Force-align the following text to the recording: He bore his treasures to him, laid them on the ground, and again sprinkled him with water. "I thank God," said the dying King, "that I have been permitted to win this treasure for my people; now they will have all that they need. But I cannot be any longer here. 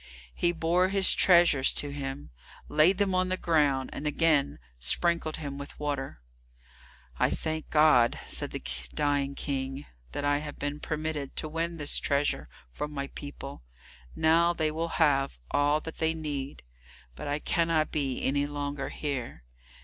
He 0.33 0.51
bore 0.51 0.89
his 0.89 1.13
treasures 1.13 1.71
to 1.73 1.91
him, 1.91 2.31
laid 2.67 2.97
them 2.97 3.13
on 3.13 3.29
the 3.29 3.37
ground, 3.37 3.91
and 3.93 4.07
again 4.07 4.57
sprinkled 4.79 5.37
him 5.37 5.59
with 5.59 5.79
water. 5.79 6.21
"I 7.19 7.29
thank 7.29 7.69
God," 7.69 8.19
said 8.25 8.49
the 8.49 8.63
dying 8.95 9.35
King, 9.35 9.85
"that 10.13 10.25
I 10.25 10.39
have 10.39 10.57
been 10.57 10.79
permitted 10.79 11.35
to 11.35 11.47
win 11.47 11.77
this 11.77 11.99
treasure 11.99 12.49
for 12.71 12.87
my 12.87 13.09
people; 13.13 13.61
now 14.15 14.53
they 14.53 14.71
will 14.71 14.87
have 14.97 15.37
all 15.51 15.79
that 15.81 15.99
they 15.99 16.15
need. 16.15 16.63
But 17.15 17.27
I 17.27 17.37
cannot 17.37 17.91
be 17.91 18.23
any 18.23 18.47
longer 18.47 18.89
here. 18.89 19.43